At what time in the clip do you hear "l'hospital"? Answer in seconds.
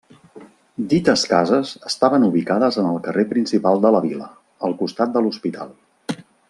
5.27-5.81